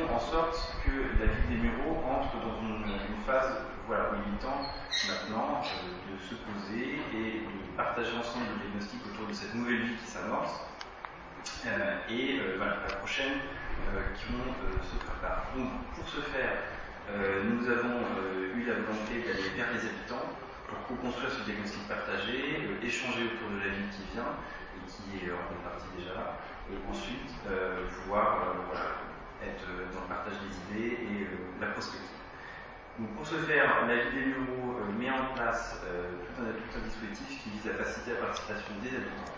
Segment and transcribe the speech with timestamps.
[0.00, 0.90] en sorte que
[1.20, 2.88] la ville des Mureaux entre dans une,
[3.26, 4.64] phase voilà, où il est temps
[5.08, 9.96] maintenant de se poser et de partager ensemble le diagnostic autour de cette nouvelle vie
[9.96, 10.64] qui s'amorce
[12.08, 13.38] et voilà, la prochaine
[14.16, 15.42] qui se préparer.
[15.56, 16.56] Donc pour ce faire,
[17.44, 18.00] nous avons
[18.56, 20.26] eu la volonté d'aller vers les habitants
[20.66, 24.34] pour co-construire ce diagnostic partagé, échanger autour de la ville qui vient
[24.74, 26.38] et qui est en partie déjà là,
[26.70, 27.30] et ensuite
[28.02, 29.11] pouvoir voilà,
[29.44, 31.26] être dans le partage des idées et
[31.60, 32.08] la prospective.
[32.98, 37.50] Donc pour ce faire, la ville bureaux met en place tout un, tout, dispositif qui
[37.50, 39.32] vise à faciliter la participation des habitants,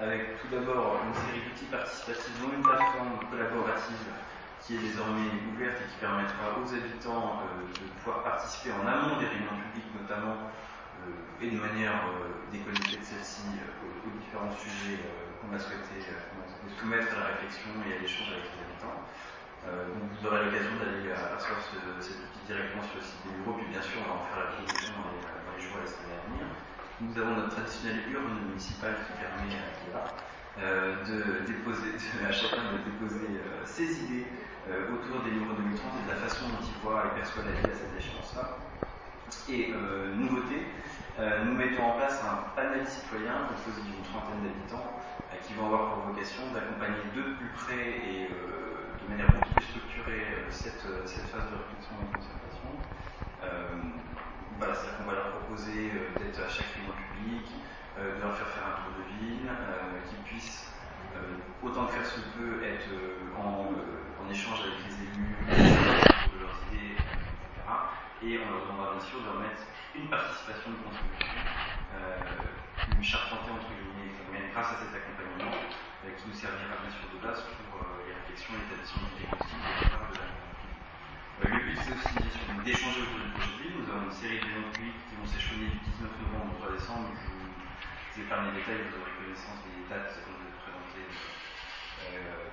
[0.00, 4.08] avec tout d'abord une série d'outils participatifs dont une plateforme collaborative
[4.66, 9.20] qui est désormais ouverte et qui permettra aux habitants euh, de pouvoir participer en amont
[9.20, 10.50] des réunions publiques notamment euh,
[11.40, 13.46] et de manière euh, déconnectée de celle-ci
[13.82, 15.00] aux, aux, différents sujets
[15.40, 16.00] qu'on a souhaité
[16.80, 19.00] soumettre à la réflexion et à l'échange avec les habitants.
[19.64, 23.68] vous aurez l'occasion d'aller apercevoir ce, cet outil directement sur le site des bureaux, puis
[23.70, 26.22] bien sûr on va en faire la promotion dans les, jours et les semaines à
[26.26, 26.46] venir.
[27.00, 29.88] Nous avons notre traditionnelle urne municipale qui permet à qui
[30.58, 31.92] euh, de déposer,
[32.26, 34.26] à chacun de déposer euh, ses idées
[34.70, 37.60] euh, autour des numéros 2030 et de la façon dont il voit et perçoit la
[37.60, 38.56] vie à cette échéance-là.
[39.48, 39.72] Et
[40.14, 40.66] nouveauté,
[41.44, 45.00] nous mettons en place un panel citoyen composé d'une trentaine d'habitants
[45.46, 50.46] qui vont avoir pour vocation d'accompagner de plus près et de manière beaucoup plus structurée
[50.50, 52.70] cette, phase de réflexion et de concertation.
[54.58, 57.50] Voilà, c'est-à-dire qu'on va leur proposer d'être à chaque réunion publique,
[57.98, 59.46] de leur faire faire un tour de ville,
[60.08, 60.70] qu'ils puissent,
[61.62, 62.90] autant que faire se peut, être
[63.38, 63.74] en,
[64.26, 64.95] échange avec les
[70.06, 71.34] une participation de contribution,
[72.94, 74.14] une charpentée entre guillemets,
[74.54, 78.62] grâce à cet accompagnement, qui nous servira bien sûr de base pour les réflexions et
[78.62, 80.26] l'établissement du diagnostic de la la
[81.42, 82.14] le but c'est aussi
[82.62, 83.76] d'échanger autour du projet de ville.
[83.82, 87.10] Nous avons une série réunions publiques qui vont s'échelonner du 19 novembre au 3 décembre.
[87.12, 87.50] Je vous
[88.22, 91.10] épargne les détails, vous aurez connaissance des dates qui vont être présentées
[92.14, 92.46] euh,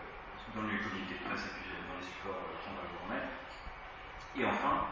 [0.57, 3.31] dans les communiqués de presse et puis dans les supports euh, qu'on va vous remettre.
[4.35, 4.89] Et enfin,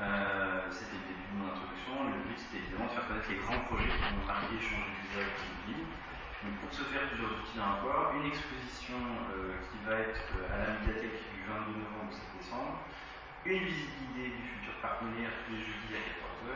[0.00, 3.40] euh, c'était le début de mon introduction, le but c'était évidemment de faire connaître les
[3.44, 5.86] grands projets qui vont et changer l'usage d'une ville.
[6.42, 8.16] Donc pour ce faire, plusieurs outils à avoir.
[8.16, 8.98] Une exposition
[9.36, 12.88] euh, qui va être à la médiathèque du 22 novembre au 7 décembre
[13.44, 16.54] une visite guidée du futur partenaire tous les jeudis à 14h.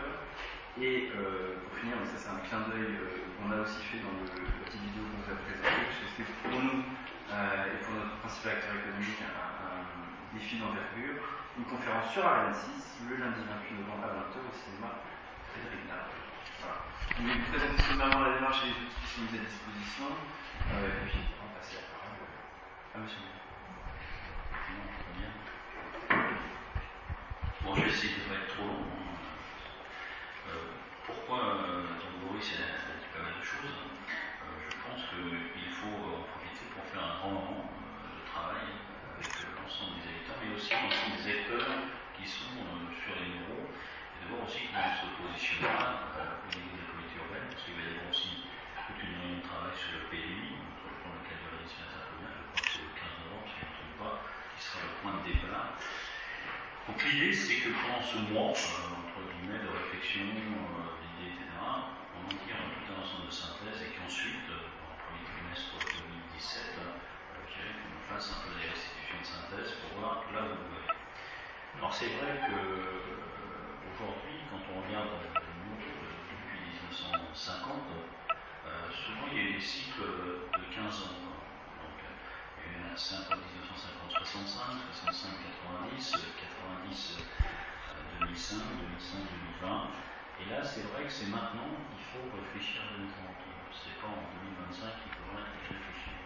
[0.79, 4.13] Et euh, pour finir, ça c'est un clin d'œil euh, qu'on a aussi fait dans
[4.13, 7.95] le, le petit vidéo qu'on vous a présenté, parce que pour nous euh, et pour
[7.95, 9.83] notre principal acteur économique un, un
[10.33, 11.23] défi d'envergure,
[11.59, 14.91] une conférence sur Ariane 6 le lundi 28 novembre à 20h au cinéma
[15.53, 16.09] Frédéric Nard.
[16.61, 16.87] Voilà.
[17.13, 20.09] Je vais vous présenter sommairement la démarche et les outils qui sont mis à disposition,
[20.71, 22.23] et puis on va passer la parole
[22.95, 23.27] à monsieur.
[27.65, 29.06] Bon, je vais essayer de ne pas être trop long.
[37.35, 38.71] De travail
[39.19, 41.75] avec l'ensemble des habitants, mais aussi l'ensemble des acteurs
[42.15, 42.63] qui sont
[42.95, 47.49] sur les numéros, et de voir aussi comment se positionnera au niveau des communautés urbaines,
[47.51, 48.47] parce qu'il va y avoir aussi
[48.87, 52.47] toute une réunion de travail sur le PLI, sur le plan local la médecine je
[52.47, 54.17] crois que c'est le 15 novembre, si je ne me pas,
[54.55, 55.75] qui sera le point de départ.
[56.87, 61.51] Donc l'idée, c'est que pendant ce mois, euh, entre guillemets, de réflexion, euh, d'idées, etc.,
[61.59, 66.79] on en tire tout un ensemble de synthèse et qu'ensuite, euh, en premier trimestre 2017,
[67.61, 70.97] euh, qu'on fasse un peu des restitutions de synthèse pour voir là où on aller.
[71.79, 72.57] Alors c'est vrai que
[73.93, 77.93] aujourd'hui, quand on regarde depuis 1950,
[78.93, 81.21] souvent il y a des cycles de 15 ans.
[81.81, 84.89] Donc, il y a eu un cycle 1950-65,
[85.93, 86.17] 65-90,
[86.81, 87.19] 90
[88.21, 89.19] 2005, 2005,
[89.61, 89.91] 2020.
[90.41, 93.37] Et là, c'est vrai que c'est maintenant qu'il faut réfléchir à 2030.
[93.73, 96.26] C'est pas en 2025 qu'il faudra réfléchir.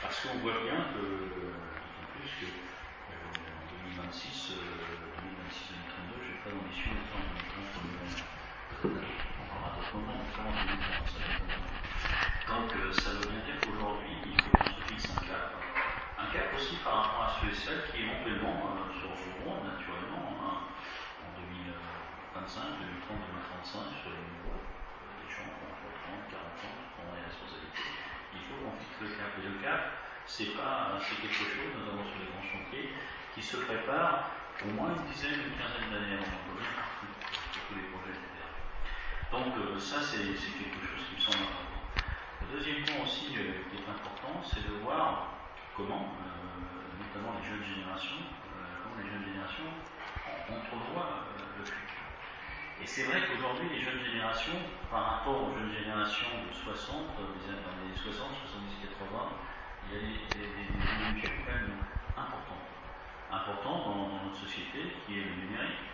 [0.00, 2.46] Parce qu'on voit bien que, d'autant plus que
[3.10, 7.76] euh, en 2026, euh, 2026-2032, je n'ai pas d'ambition de temps en 2030
[9.38, 11.10] On aura d'autres moments, notamment en 2030.
[12.46, 15.54] Donc, euh, ça veut bien dire qu'aujourd'hui, il faut qu'on se fixe un cap.
[16.16, 20.38] Un cap aussi par rapport à ceux et celles qui éventuellement euh, se retrouveront naturellement
[20.42, 20.74] hein,
[21.18, 24.74] en 2025, 2030, 2035 sur les niveaux
[25.16, 28.17] des gens qui ont 30, 40 ans, qui ont des responsabilités.
[28.34, 29.32] Il faut qu'on fixe le cap.
[29.38, 29.80] Et le cap,
[30.26, 32.92] c'est pas, c'est quelque chose, notamment sur les grands chantiers,
[33.34, 34.30] qui se prépare
[34.64, 37.12] au moins une dizaine, une quinzaine d'années avant de partout,
[37.52, 38.28] sur tous les projets, etc.
[39.30, 41.78] Donc euh, ça, c'est quelque chose qui me semble important.
[42.42, 45.38] Le deuxième point aussi euh, qui est important, c'est de voir
[45.76, 49.70] comment, euh, notamment les jeunes générations, euh, des jeunes générations,
[50.48, 51.28] entrevoient
[51.58, 51.97] le futur.
[52.80, 54.54] Et c'est vrai qu'aujourd'hui, les jeunes générations,
[54.90, 59.34] par rapport aux jeunes générations de 60, des années 60, 70, 80,
[59.90, 61.74] il y a des, évolutions quand même
[62.14, 62.70] importantes.
[63.34, 65.90] Importantes dans, notre société, qui est le numérique.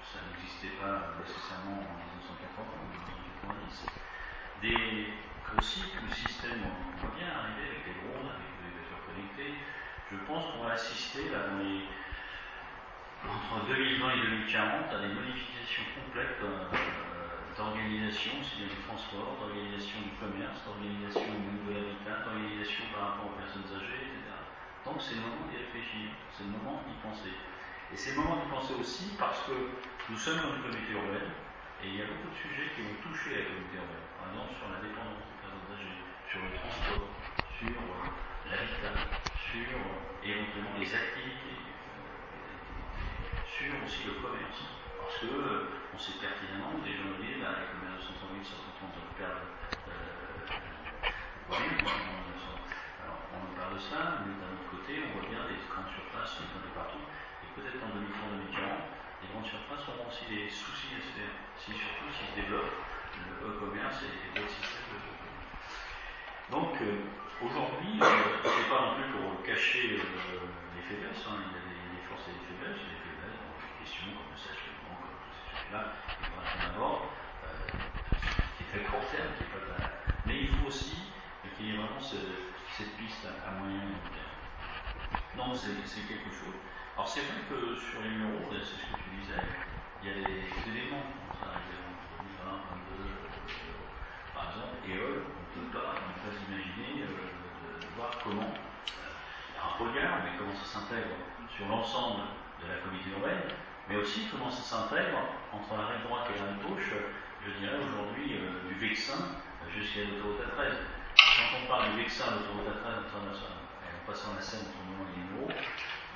[0.00, 2.88] Ça n'existait pas nécessairement en 1980 ou
[3.44, 3.92] 1990.
[4.64, 5.12] Des,
[5.58, 9.60] aussi le système, on voit bien arriver avec les drones, avec les voitures connectées.
[10.08, 11.84] Je pense qu'on va assister là, dans les,
[13.28, 16.66] entre 2020 et 2040 à des modifications complètes euh,
[17.54, 23.38] d'organisation, bien du transport, d'organisation du commerce, d'organisation du nouvel habitat, d'organisation par rapport aux
[23.38, 24.32] personnes âgées, etc.
[24.86, 27.34] Donc c'est le moment d'y réfléchir, c'est le moment d'y penser.
[27.92, 29.54] Et c'est le moment d'y penser aussi parce que
[30.08, 31.30] nous sommes dans une communauté urbaine
[31.84, 34.06] et il y a beaucoup de sujets qui vont toucher la communauté urbaine.
[34.18, 35.32] Par exemple sur la dépendance
[36.32, 37.12] sur le transport,
[37.60, 38.08] sur euh,
[38.48, 38.96] l'habitat,
[39.36, 41.60] sur euh, éventuellement les activités,
[43.52, 44.64] sur aussi le commerce.
[44.96, 45.32] Parce que
[45.92, 48.74] on sait pertinemment que les gens disent bah, avec le maire de centre-ville sont en
[48.80, 49.44] train de perdre
[51.52, 55.92] oui, alors, on parle de ça, mais d'un autre côté, on voit bien des grandes
[55.92, 57.04] surfaces un peu partout,
[57.44, 58.88] et peut-être en 2030-2040,
[59.20, 62.72] les grandes surfaces auront aussi des soucis à se faire, si surtout s'ils développent
[63.20, 65.12] le e-commerce et d'autres systèmes de
[66.52, 67.08] donc euh,
[67.40, 68.04] aujourd'hui, euh,
[68.44, 70.44] ce n'est pas non plus pour cacher euh,
[70.76, 71.40] les faiblesses, hein.
[71.48, 74.28] il, y a des, des, forces et des faiblesses, des faiblesses dans des questions comme
[74.28, 75.16] le stationnement, comme
[75.74, 77.02] aborde,
[78.58, 79.00] qui est court.
[80.26, 80.96] Mais il faut aussi
[81.56, 82.16] qu'il y ait vraiment ce,
[82.76, 84.32] cette piste à, moyen et long terme.
[85.36, 86.56] Donc c'est quelque chose.
[86.94, 89.42] Alors c'est vrai que sur les numéros, c'est ce que tu disais,
[90.02, 91.08] il y a des, éléments,
[91.40, 91.72] ça, entre
[92.20, 92.52] 2020,
[92.96, 93.32] 2022,
[94.34, 95.94] par exemple, EOL, on ne peut pas
[96.48, 101.16] imaginer euh, de, voir comment, euh, un regard, mais comment ça s'intègre
[101.48, 102.28] sur l'ensemble
[102.60, 103.46] de la communauté urbaine,
[103.88, 105.18] mais aussi comment ça s'intègre
[105.52, 106.92] entre la rive droite et la rive gauche,
[107.44, 109.36] je dirais aujourd'hui euh, du Vexin
[109.74, 110.78] jusqu'à l'autoroute A13.
[111.16, 113.10] Quand on parle du Vexin, l'autoroute A13,
[114.12, 115.62] en la Seine entre le et les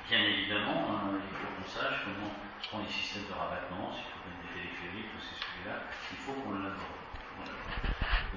[0.07, 2.31] bien évidemment, hein, il faut qu'on sache comment
[2.69, 6.37] prendre les systèmes de rabattement, s'il faut mettre des téléphériques, tous ces sujets-là, il faut
[6.45, 7.07] qu'on l'aborde.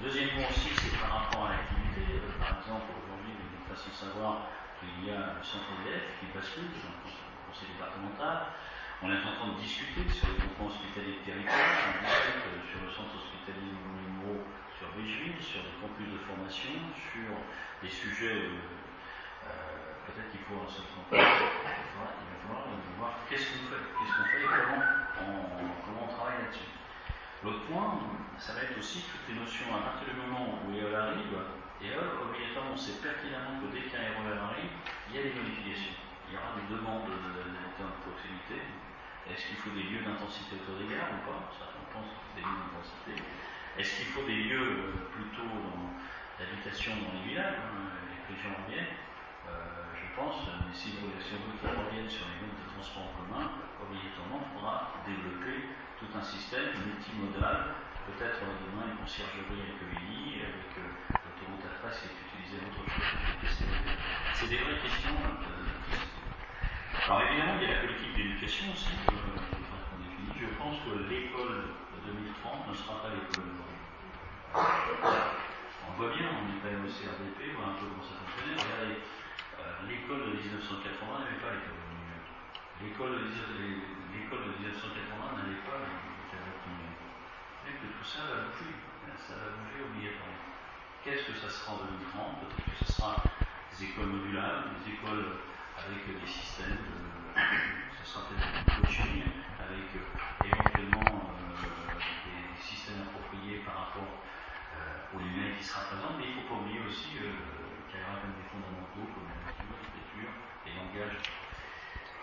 [0.01, 2.17] Deuxièmement aussi, c'est par rapport à l'activité.
[2.17, 4.49] Euh, par exemple, aujourd'hui, nous nous façon savoir
[4.79, 7.13] qu'il y a le centre EDF qui bascule dans le
[7.45, 8.55] conseil départemental.
[9.01, 12.85] On est en train de discuter sur les groupements hospitaliers de territoire, on euh, sur
[12.85, 14.45] le centre hospitalier de numéro
[14.77, 17.33] sur Végeville, sur des campus de formation, sur
[17.81, 18.45] des sujets.
[18.45, 18.61] Euh,
[19.49, 21.17] euh, Peut-être qu'il faut se tromper.
[21.17, 22.69] Il va falloir
[23.01, 26.69] voir qu'est-ce qu'on fait, fait et comment on, travaille là-dessus.
[27.41, 28.05] L'autre point,
[28.37, 31.41] ça va être aussi toutes les notions, à partir du moment où EOL arrive,
[31.81, 34.77] EOL, obligatoirement, on sait pertinemment que dès qu'un RER arrive,
[35.09, 35.97] il y a des modifications.
[36.29, 38.61] Il y aura des demandes d'habitat de proximité.
[39.29, 43.13] Est-ce qu'il faut des lieux d'intensité gares ou pas Ça, on pense des lieux d'intensité.
[43.77, 45.47] Est-ce qu'il faut des lieux euh, plutôt
[46.41, 48.97] d'habitation dans les villages, hein, les régions urbaines
[49.45, 53.13] euh, Je pense, mais si, si on veut qu'ils reviennent sur les modes de transport
[53.13, 53.45] en commun,
[53.77, 55.69] obligatoirement, il faudra développer
[56.01, 57.77] tout un système multimodal,
[58.09, 62.83] peut-être demain une conciergerie avec EVI, avec euh, l'autoroute à trace qui est utilisée autre
[62.89, 63.13] chose.
[64.33, 65.13] C'est des vraies questions.
[65.13, 65.70] Euh,
[67.01, 70.37] Alors évidemment, il y a la politique d'éducation aussi, euh, qu'on définit.
[70.37, 73.81] Je pense que l'école de 2030 ne sera pas l'école d'aujourd'hui.
[74.53, 78.53] On voit bien, on est même au CRDP, on voit un peu comment ça fonctionnait.
[78.53, 81.89] Regardez, euh, l'école de 1980 n'avait pas l'école de.
[82.85, 83.81] L'école de 1980
[84.21, 85.77] l'école de 1980 n'allait pas
[87.65, 88.77] mais que tout ça va bouger.
[89.17, 90.41] Ça va bouger obligatoirement.
[91.01, 93.17] Qu'est-ce que ça sera en 2030 Peut-être que ce sera
[93.73, 95.41] des écoles modulables, des écoles
[95.85, 97.41] avec des systèmes de.
[97.91, 99.23] Ce sera peut-être du coaching,
[99.59, 104.25] avec euh, éventuellement euh, des systèmes appropriés par rapport
[104.73, 107.99] euh, au humain qui sera présent, mais il ne faut pas oublier aussi euh, qu'il
[107.99, 110.31] y aura même des fondamentaux comme la lecture, l'écriture
[110.65, 111.17] et langage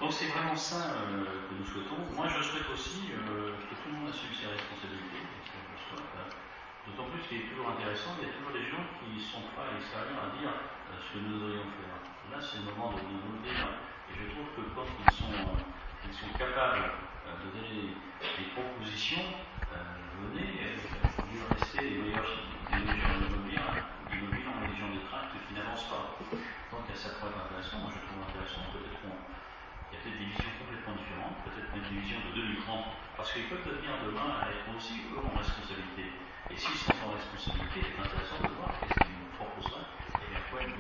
[0.01, 2.07] donc c'est vraiment ça euh, que nous souhaitons.
[2.15, 5.27] Moi je souhaite aussi euh, que tout le monde assume ses responsabilités,
[6.87, 9.69] d'autant plus qu'il est toujours intéressant, il y a toujours des gens qui sont prêts
[9.69, 10.51] à l'extérieur à dire
[10.89, 11.99] euh, ce que nous devrions faire.
[12.31, 13.65] Là c'est le moment de, nous le dire,
[14.05, 15.65] et je trouve que quand ils sont, euh,
[16.05, 16.85] ils sont capables
[17.25, 19.25] euh, de donner des, propositions,
[19.73, 19.81] euh,
[20.21, 20.61] venez,
[21.33, 22.29] mieux rester les meilleurs,
[22.69, 23.01] meilleurs
[23.33, 23.65] immobiliers,
[24.13, 26.21] immobiliers dans les gens de tracts qui n'avancent pas.
[26.69, 29.17] Donc ça pourrait être intéressant, moi je trouve intéressant, peut-être qu'on
[29.89, 33.33] il y a peut-être des visions complètement différentes, peut-être même des visions de 2030, parce
[33.33, 36.13] qu'ils peuvent devenir demain à être aussi eux en responsabilité.
[36.53, 39.89] Et s'ils sont en responsabilité, c'est intéressant de voir qu'est-ce qu'ils nous proposeraient
[40.21, 40.77] et vers quoi ils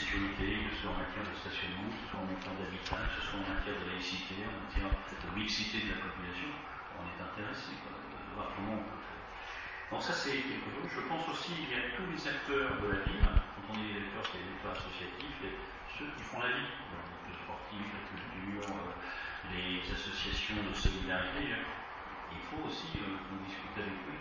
[0.00, 3.46] voudraient en matière de sécurité, que ce soit en matière stationnement, que ce soit en
[3.46, 6.50] matière de laïcité, en matière de mixité de la population,
[6.98, 9.22] on est intéressé de voir comment on peut faire.
[9.94, 10.90] Donc ça c'est quelque chose.
[10.90, 13.94] Je pense aussi qu'il y a tous les acteurs de la ville, quand on dit
[13.94, 15.54] les acteurs, c'est les acteurs associatifs, et
[15.94, 16.74] ceux qui font la vie,
[17.30, 18.98] les sportifs, la culture, euh,
[19.54, 21.54] les associations de solidarité.
[22.34, 24.18] Il faut aussi euh, qu'on discute avec eux.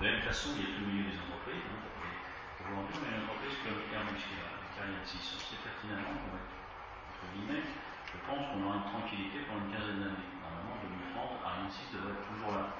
[0.00, 1.62] De la même façon, il y a tout le milieu des entreprises.
[1.62, 2.05] Hein,
[2.66, 4.42] Aujourd'hui, une entreprise comme Carnegie,
[4.74, 10.02] Carrière 6, c'est pertinemment, entre guillemets, je pense qu'on aura une tranquillité pendant une quinzaine
[10.02, 10.34] d'années.
[10.42, 10.82] Normalement,
[11.14, 12.74] 2030, Ariane 6 devrait être toujours là.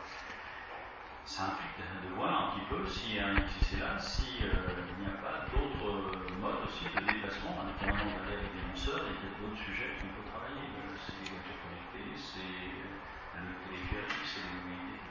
[1.23, 5.07] Ça implique de voir un petit peu si Ariane 6 est là, s'il euh, n'y
[5.07, 9.39] a pas d'autres modes aussi de déplacement, indépendamment d'aller avec des lanceurs, il y a
[9.39, 10.67] d'autres sujets qu'on peut travailler.
[10.83, 12.91] Euh, c'est les voitures connectées, c'est
[13.39, 15.07] le téléphérique, c'est les mobilités.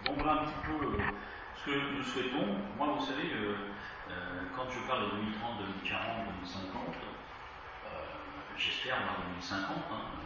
[0.00, 1.18] Bon, voilà un petit peu euh,
[1.54, 2.46] ce que nous souhaitons.
[2.76, 3.75] Moi, vous savez, euh,
[4.10, 6.96] euh, quand je parle de 2030, 2040, 2050,
[8.56, 10.16] j'espère voir 2050, hein,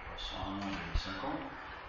[0.00, 1.36] je pense un an 2050,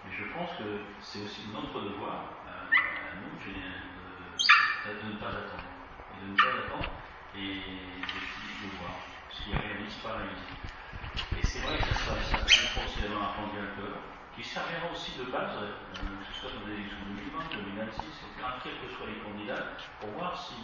[0.04, 5.32] mais je pense que c'est aussi notre devoir, euh, à nous, de, de, ne pas
[5.32, 5.72] attendre.
[6.12, 6.92] Et de ne pas attendre
[7.34, 9.00] et de, voir
[9.32, 10.20] ce qui est réaliste, pas.
[10.22, 12.44] Et c'est vrai que ça, ça
[12.76, 13.96] forcément un plan directeur
[14.36, 18.44] qui servira aussi de base, euh, que ce soit dans les élections 2020, 2026, etc.,
[18.62, 20.54] quels que soient les candidats, pour voir si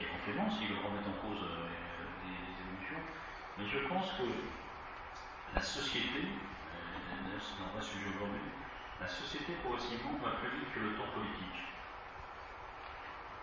[0.00, 1.68] éventuellement s'ils veulent remettre en cause euh,
[2.24, 3.02] des, évolutions.
[3.58, 4.26] Mais je pense que
[5.54, 8.42] la société, euh, c'est un vrai sujet aujourd'hui,
[9.00, 11.60] la société progressivement va plus vite que le temps politique.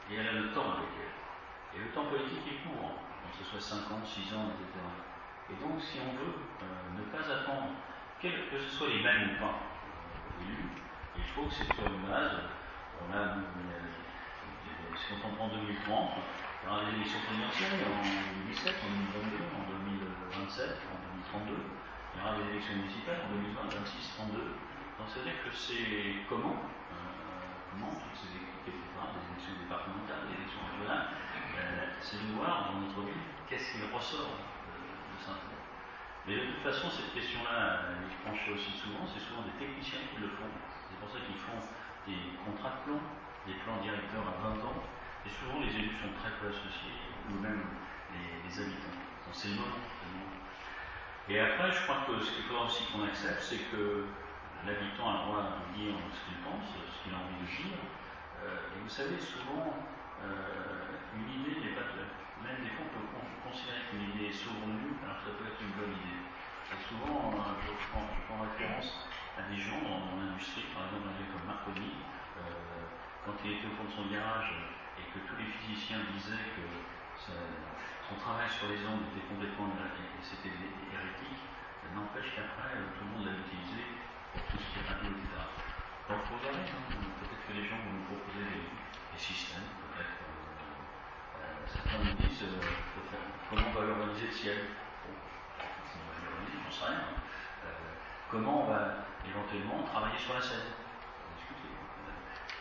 [0.10, 1.80] Et elle a le temps avec elle.
[1.80, 3.00] Et le temps politique est court,
[3.32, 4.84] que ce soit 5 ans, 6 ans, etc.
[5.52, 7.72] Et donc, si on veut euh, ne pas attendre,
[8.22, 10.70] que ce soit les mêmes ou pas euh, élus,
[11.18, 12.38] il faut que ce soit une base.
[13.02, 13.36] On a,
[15.08, 18.06] si on prend 2030, il y aura des élections présidentielles en
[18.46, 19.64] 2017, en 2022, en
[20.46, 20.98] 2027, en
[21.42, 21.58] 2032.
[21.58, 24.62] Il y aura des élections municipales en 2020, 26, 32.
[25.02, 26.98] Donc veut dire que c'est comment, euh,
[27.74, 31.18] comment toutes ces élections départementales, des élections régionales,
[31.58, 35.58] euh, c'est de voir dans notre vie qu'est-ce qui ressort de, de Saint-Paul.
[36.30, 40.06] Mais de toute façon, cette question-là, elle est penchée aussi souvent, c'est souvent des techniciens
[40.14, 40.54] qui le font.
[40.86, 41.58] C'est pour ça qu'ils font
[42.06, 43.02] des contrats de plan,
[43.48, 44.80] des plans directeurs à 20 ans,
[45.26, 46.98] et souvent, les élus sont très peu associés,
[47.30, 47.62] ou même
[48.14, 48.98] les, habitants.
[49.26, 49.64] Donc c'est le.
[51.30, 54.10] Et après, je crois que ce qu'il faudra aussi qu'on accepte, c'est que
[54.66, 57.80] l'habitant a le droit de dire ce qu'il pense, ce qu'il a envie de dire.
[58.44, 59.78] Euh, et vous savez, souvent,
[60.26, 61.88] euh, une idée n'est pas.
[62.42, 63.08] Même des fois, on peut
[63.46, 66.20] considérer qu'une idée est saugrenue, alors que ça peut être une bonne idée.
[66.90, 69.08] Souvent, euh, je prends référence
[69.38, 72.02] à des gens dans, dans l'industrie, par exemple, un comme Marconi,
[72.40, 72.82] euh,
[73.44, 74.54] il était au fond de son garage,
[75.00, 76.66] et que tous les physiciens disaient que
[77.22, 79.70] son travail sur les ondes était complètement
[80.22, 81.42] c'était hérétique,
[81.96, 83.84] n'empêche qu'après, euh, tout le monde l'a utilisé
[84.32, 85.28] pour tout ce qui est radio, etc.
[86.08, 86.60] Donc hein,
[87.20, 90.18] peut-être que les gens vont nous proposer des, systèmes, peut-être.
[90.18, 92.48] Euh, euh, certains nous disent
[93.50, 94.58] comment on va organiser le ciel.
[95.06, 97.06] Bon, on va l'organiser, j'en sais rien.
[97.64, 97.70] Euh,
[98.32, 100.74] comment on va éventuellement travailler sur la scène.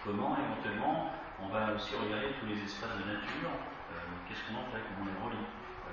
[0.01, 1.13] Comment éventuellement
[1.45, 5.05] on va aussi regarder tous les espaces de nature, euh, qu'est-ce qu'on en fait, comment
[5.05, 5.45] on les relie.
[5.45, 5.93] Euh,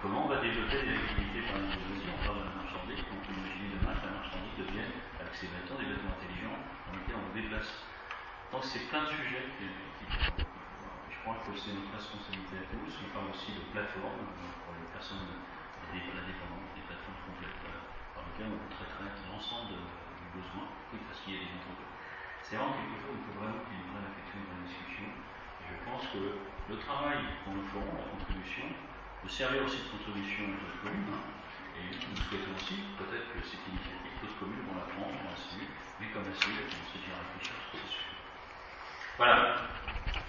[0.00, 3.20] comment on va développer des activités par exemple aussi, on parle de la marchandise, on
[3.20, 6.56] peut imaginer demain que la marchandise devienne, avec ses bâtons, des bâtons intelligents
[6.88, 7.72] dans lesquels on déplace.
[8.56, 12.88] Donc c'est plein de sujets qui, je crois que c'est notre responsabilité à tous.
[13.04, 15.28] On parle aussi de plateformes pour les personnes
[15.92, 17.60] indépendantes, des plateformes complètes
[18.16, 20.72] par lesquelles on traiterait l'ensemble du besoin,
[21.04, 22.01] parce qu'il y a des entreprises.
[22.42, 24.48] C'est vraiment quelque chose où il faut vraiment qu'il y ait une vraie réflexion, une
[24.50, 25.08] vraie discussion.
[25.62, 26.22] Je pense que
[26.68, 28.66] le travail qu'on le ferons, la contribution,
[29.22, 31.14] peut servir aussi de contribution aux communes.
[31.14, 31.22] Hein.
[31.78, 35.38] Et nous souhaitons aussi, peut-être que cette initiative, d'autres communes vont la prendre, vont la
[35.38, 35.70] suivre,
[36.02, 38.18] mais comme la suivre, on se déjà réfléchir sur ce sujet.
[39.16, 40.21] Voilà.